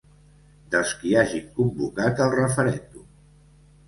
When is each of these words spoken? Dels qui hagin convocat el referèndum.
Dels 0.75 0.93
qui 1.01 1.11
hagin 1.23 1.51
convocat 1.59 2.21
el 2.25 2.31
referèndum. 2.37 3.05